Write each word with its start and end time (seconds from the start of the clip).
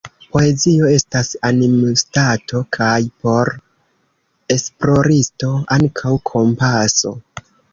Poezio 0.35 0.87
estas 0.93 1.27
animstato– 1.49 2.61
kaj, 2.79 2.97
por 3.27 3.53
esploristo, 4.57 5.51
ankaŭ 5.77 6.19
kompaso. 6.33 7.15